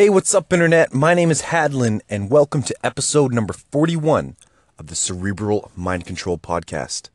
[0.00, 0.94] Hey, what's up, Internet?
[0.94, 4.36] My name is Hadlin, and welcome to episode number 41
[4.78, 7.08] of the Cerebral Mind Control Podcast.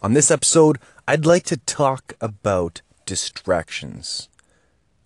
[0.00, 4.30] On this episode, I'd like to talk about distractions.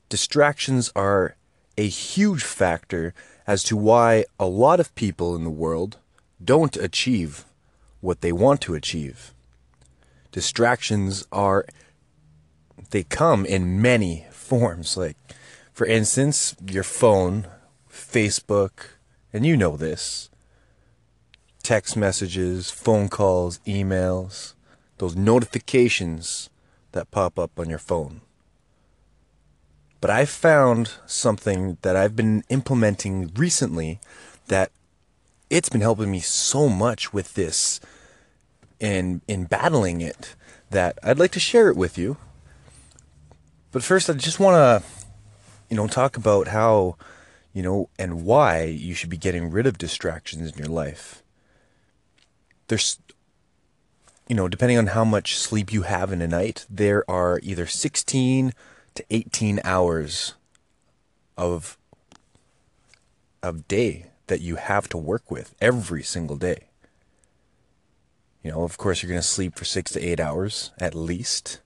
[0.08, 1.34] Distractions are
[1.76, 3.12] a huge factor
[3.44, 5.96] as to why a lot of people in the world
[6.44, 7.44] don't achieve
[8.00, 9.34] what they want to achieve.
[10.30, 11.66] Distractions are,
[12.90, 15.16] they come in many forms, like
[15.80, 17.46] for instance, your phone,
[17.90, 18.98] Facebook,
[19.32, 20.28] and you know this
[21.62, 24.52] text messages, phone calls, emails,
[24.98, 26.50] those notifications
[26.92, 28.20] that pop up on your phone.
[30.02, 34.00] But I found something that I've been implementing recently
[34.48, 34.72] that
[35.48, 37.80] it's been helping me so much with this
[38.82, 40.34] and in battling it
[40.68, 42.18] that I'd like to share it with you.
[43.72, 44.99] But first I just want to
[45.70, 46.96] you know, talk about how,
[47.54, 51.22] you know, and why you should be getting rid of distractions in your life.
[52.66, 52.98] There's,
[54.28, 57.66] you know, depending on how much sleep you have in a night, there are either
[57.66, 58.52] 16
[58.94, 60.34] to 18 hours
[61.38, 61.78] of
[63.42, 66.68] of day that you have to work with every single day.
[68.42, 71.60] You know, of course, you're going to sleep for six to eight hours at least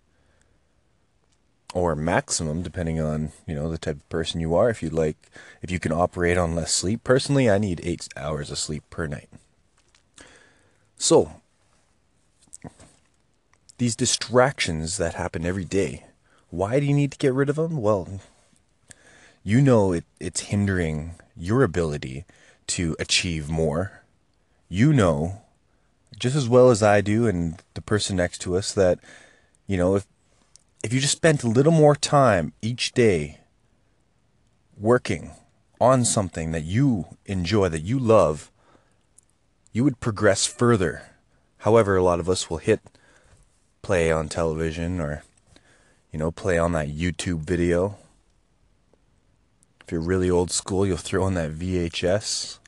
[1.74, 5.16] or maximum depending on you know the type of person you are if you like
[5.60, 7.04] if you can operate on less sleep.
[7.04, 9.28] Personally i need eight hours of sleep per night.
[10.96, 11.32] So
[13.76, 16.04] these distractions that happen every day
[16.48, 18.20] why do you need to get rid of them well
[19.42, 22.24] you know it, it's hindering your ability
[22.66, 24.00] to achieve more.
[24.68, 25.42] You know
[26.18, 29.00] just as well as i do and the person next to us that
[29.66, 30.06] you know if
[30.84, 33.38] if you just spent a little more time each day
[34.76, 35.30] working
[35.80, 38.52] on something that you enjoy, that you love,
[39.72, 41.02] you would progress further.
[41.60, 42.82] However, a lot of us will hit
[43.80, 45.22] play on television or,
[46.12, 47.96] you know, play on that YouTube video.
[49.80, 52.58] If you're really old school, you'll throw on that VHS.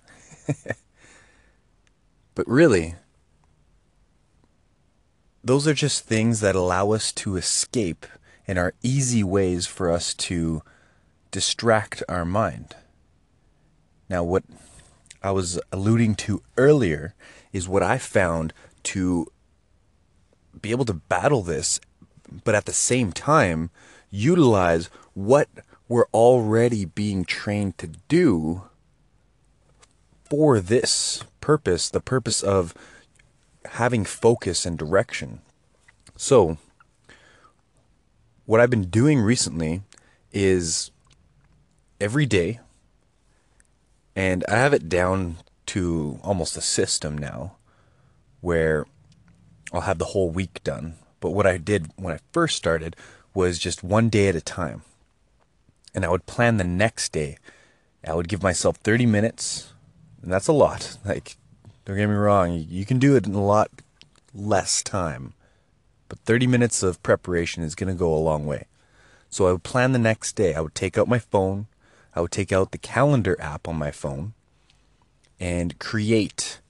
[2.35, 2.95] but really,
[5.47, 8.05] those are just things that allow us to escape
[8.49, 10.61] and are easy ways for us to
[11.31, 12.75] distract our mind.
[14.09, 14.43] Now, what
[15.23, 17.15] I was alluding to earlier
[17.53, 18.53] is what I found
[18.85, 19.29] to
[20.61, 21.81] be able to battle this,
[22.43, 23.71] but at the same time,
[24.11, 25.49] utilize what
[25.89, 28.63] we're already being trained to do
[30.29, 32.75] for this purpose the purpose of
[33.73, 35.41] having focus and direction.
[36.17, 36.59] So,
[38.45, 39.83] what I've been doing recently
[40.33, 40.91] is
[42.01, 42.61] every day,
[44.15, 47.57] and I have it down to almost a system now
[48.41, 48.87] where
[49.73, 50.95] I'll have the whole week done.
[51.21, 52.97] But what I did when I first started
[53.35, 54.83] was just one day at a time.
[55.95, 57.39] And I would plan the next day.
[58.07, 59.73] I would give myself 30 minutes,
[60.23, 60.97] and that's a lot.
[61.05, 61.37] Like
[61.87, 63.71] don't get me wrong, you can do it in a lot
[64.35, 65.35] less time.
[66.09, 68.67] But 30 minutes of preparation is going to go a long way.
[69.31, 70.55] So I would plan the next day.
[70.55, 71.69] I would take out my phone,
[72.15, 74.35] I would take out the calendar app on my phone
[75.39, 76.61] and create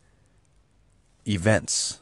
[1.27, 2.01] events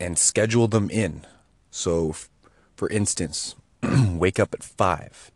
[0.00, 1.24] and schedule them in.
[1.70, 2.16] So,
[2.74, 3.54] for instance,
[3.84, 5.30] wake up at 5.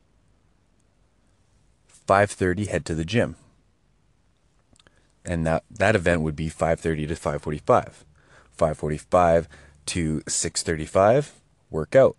[2.09, 3.37] 5:30 head to the gym
[5.27, 8.05] and that that event would be 5:30 to 5:45.
[8.57, 9.49] 5:45
[9.87, 11.33] to 6:35
[11.71, 12.17] workout.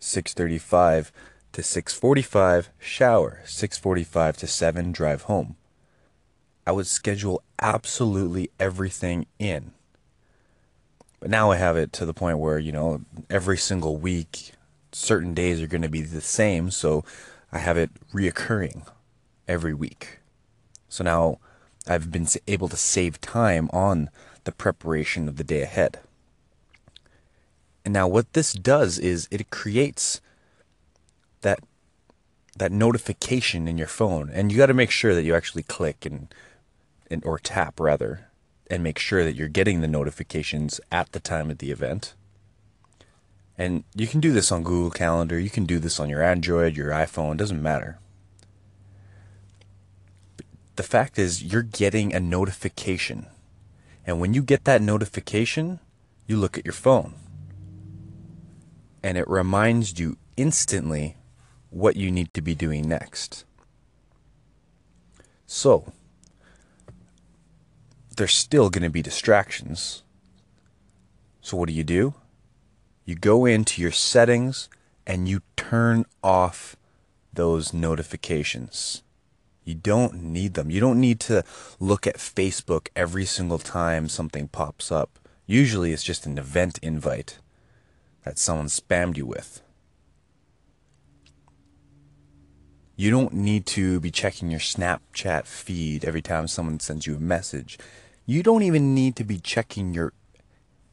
[0.00, 1.12] 6:35
[1.52, 3.42] to 6:45 shower.
[3.44, 5.56] 6:45 to 7 drive home.
[6.66, 9.72] I would schedule absolutely everything in.
[11.20, 14.52] But now I have it to the point where, you know, every single week
[14.92, 17.04] certain days are going to be the same, so
[17.52, 18.86] I have it reoccurring
[19.46, 20.20] every week.
[20.88, 21.38] So now
[21.86, 24.10] I've been able to save time on
[24.44, 26.00] the preparation of the day ahead.
[27.84, 30.20] And now what this does is it creates
[31.42, 31.60] that
[32.56, 36.06] that notification in your phone and you got to make sure that you actually click
[36.06, 36.34] and,
[37.10, 38.28] and or tap rather
[38.70, 42.14] and make sure that you're getting the notifications at the time of the event.
[43.58, 46.76] And you can do this on Google Calendar, you can do this on your Android,
[46.76, 47.98] your iPhone, doesn't matter
[50.76, 53.26] the fact is you're getting a notification.
[54.06, 55.80] And when you get that notification,
[56.26, 57.14] you look at your phone.
[59.02, 61.16] And it reminds you instantly
[61.70, 63.44] what you need to be doing next.
[65.46, 65.92] So,
[68.16, 70.02] there's still going to be distractions.
[71.40, 72.14] So, what do you do?
[73.04, 74.68] You go into your settings
[75.06, 76.76] and you turn off
[77.32, 79.02] those notifications.
[79.66, 80.70] You don't need them.
[80.70, 81.42] You don't need to
[81.80, 85.18] look at Facebook every single time something pops up.
[85.44, 87.40] Usually it's just an event invite
[88.22, 89.60] that someone spammed you with.
[92.94, 97.20] You don't need to be checking your Snapchat feed every time someone sends you a
[97.20, 97.76] message.
[98.24, 100.12] You don't even need to be checking your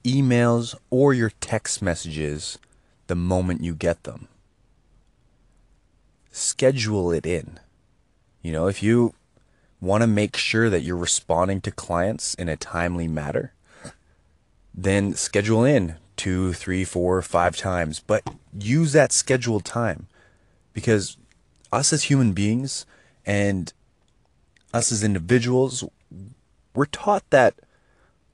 [0.03, 2.57] emails or your text messages
[3.05, 4.27] the moment you get them.
[6.31, 7.59] Schedule it in.
[8.43, 9.15] You know, if you
[9.81, 13.53] want to make sure that you're responding to clients in a timely manner,
[14.73, 18.23] then schedule in two, three, four, five times, but
[18.57, 20.07] use that scheduled time
[20.73, 21.17] because
[21.71, 22.85] us as human beings
[23.25, 23.73] and
[24.73, 25.83] us as individuals,
[26.75, 27.55] we're taught that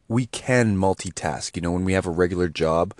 [0.07, 1.55] we can multitask.
[1.55, 2.93] You know, when we have a regular job,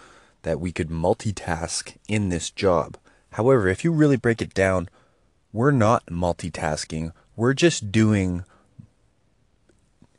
[0.44, 2.98] that we could multitask in this job.
[3.32, 4.90] However, if you really break it down,
[5.52, 7.12] we're not multitasking.
[7.36, 8.44] We're just doing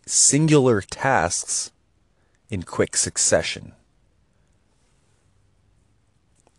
[0.06, 1.70] singular tasks
[2.48, 3.72] in quick succession.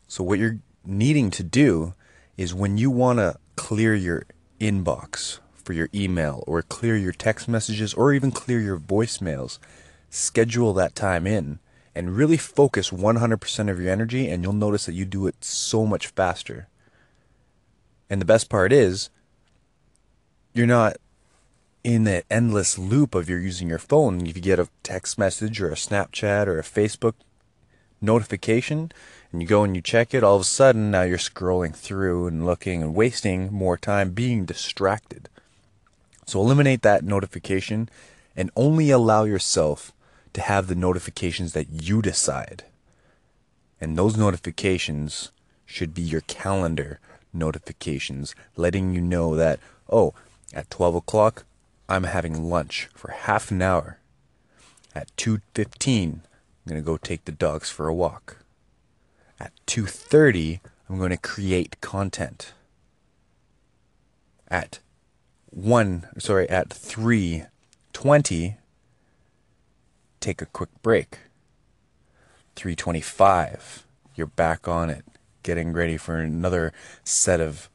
[0.07, 1.93] So, what you're needing to do
[2.37, 4.23] is when you want to clear your
[4.59, 9.59] inbox for your email or clear your text messages or even clear your voicemails,
[10.09, 11.59] schedule that time in
[11.93, 15.85] and really focus 100% of your energy, and you'll notice that you do it so
[15.85, 16.67] much faster.
[18.11, 19.09] And the best part is,
[20.53, 20.97] you're not
[21.81, 24.27] in the endless loop of you're using your phone.
[24.27, 27.13] If you get a text message or a Snapchat or a Facebook
[28.01, 28.91] notification
[29.31, 32.27] and you go and you check it, all of a sudden now you're scrolling through
[32.27, 35.29] and looking and wasting more time being distracted.
[36.27, 37.87] So eliminate that notification
[38.35, 39.93] and only allow yourself
[40.33, 42.65] to have the notifications that you decide.
[43.79, 45.31] And those notifications
[45.65, 46.99] should be your calendar
[47.33, 50.13] notifications letting you know that, oh,
[50.53, 51.45] at 12 o'clock,
[51.87, 53.97] I'm having lunch for half an hour.
[54.93, 56.21] At 2.15, I'm
[56.67, 58.37] going to go take the dogs for a walk.
[59.39, 62.53] At 2.30, I'm going to create content.
[64.47, 64.79] At
[65.49, 68.57] 1, sorry, at 3.20,
[70.19, 71.19] take a quick break.
[72.55, 73.85] 325,
[74.15, 75.05] you're back on it
[75.43, 76.73] getting ready for another
[77.03, 77.69] set of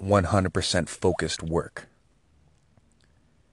[0.00, 1.88] 100% focused work.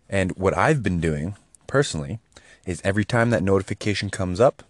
[0.10, 1.36] And what I've been doing
[1.68, 2.20] personally
[2.66, 4.64] is every time that notification comes up,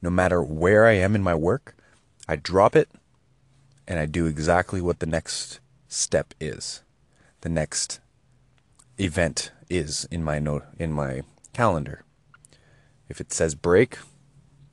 [0.00, 1.76] no matter where I am in my work,
[2.28, 2.88] I drop it
[3.86, 6.82] and I do exactly what the next step is.
[7.40, 8.00] The next
[8.98, 12.04] event is in my note in my calendar.
[13.08, 13.98] If it says break,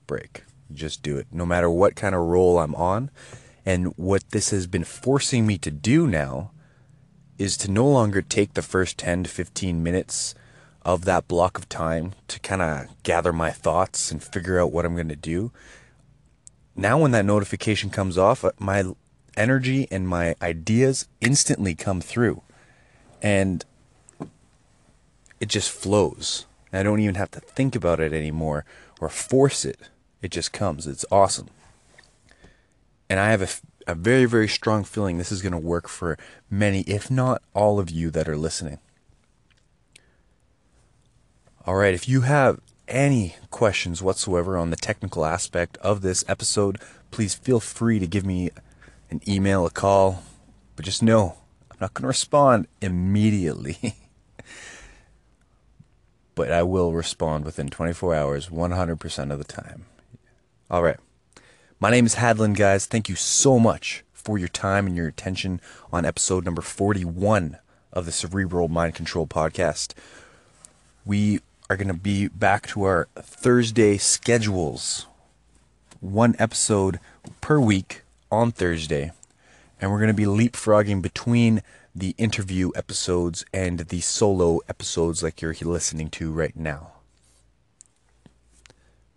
[0.05, 0.43] break
[0.73, 3.11] just do it, no matter what kind of roll I'm on.
[3.65, 6.51] And what this has been forcing me to do now
[7.37, 10.35] is to no longer take the first 10 to 15 minutes
[10.83, 14.85] of that block of time to kind of gather my thoughts and figure out what
[14.85, 15.51] I'm going to do.
[16.75, 18.83] Now, when that notification comes off, uh, my
[19.35, 22.41] energy and my ideas instantly come through.
[23.21, 23.65] And
[25.39, 26.45] it just flows.
[26.71, 28.65] I don't even have to think about it anymore
[28.99, 29.89] or force it.
[30.21, 30.87] It just comes.
[30.87, 31.47] It's awesome.
[33.09, 36.17] And I have a, a very, very strong feeling this is going to work for
[36.49, 38.79] many, if not all of you that are listening.
[41.65, 46.77] All right, if you have any questions whatsoever on the technical aspect of this episode,
[47.11, 48.49] please feel free to give me
[49.09, 50.23] an email, a call.
[50.75, 51.37] But just know,
[51.71, 53.95] I'm not going to respond immediately.
[56.35, 59.85] but I will respond within 24 hours, 100% of the time.
[60.71, 60.97] All right.
[61.79, 62.85] My name is Hadlin, guys.
[62.85, 65.61] Thank you so much for your time and your attention
[65.91, 67.57] on episode number 41
[67.91, 69.95] of the Cerebral Mind Control Podcast.
[71.03, 71.39] We
[71.71, 75.07] are going to be back to our Thursday schedules.
[76.01, 76.99] One episode
[77.41, 79.11] per week on Thursday.
[79.81, 81.63] And we're going to be leapfrogging between
[81.95, 86.91] the interview episodes and the solo episodes like you're listening to right now.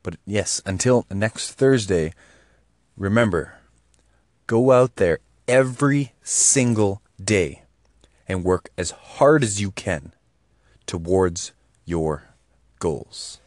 [0.03, 2.13] But yes, until next Thursday,
[2.97, 3.55] remember
[4.47, 7.63] go out there every single day
[8.29, 10.13] and work as hard as you can
[10.87, 11.53] towards
[11.85, 12.25] your
[12.79, 13.42] goals.